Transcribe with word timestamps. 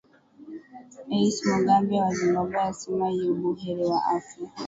ais 1.15 1.35
mugabe 1.49 1.95
wa 2.03 2.11
zimbabwe 2.19 2.57
asema 2.69 3.05
yubuheri 3.19 3.83
wa 3.91 3.99
afya 4.17 4.45